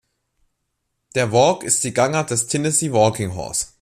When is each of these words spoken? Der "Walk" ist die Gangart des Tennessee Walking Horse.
Der 1.13 1.31
"Walk" 1.31 1.61
ist 1.63 1.83
die 1.83 1.93
Gangart 1.93 2.31
des 2.31 2.47
Tennessee 2.47 2.91
Walking 2.91 3.35
Horse. 3.35 3.67